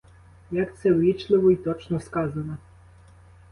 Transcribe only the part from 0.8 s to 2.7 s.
ввічливо й точно сказано!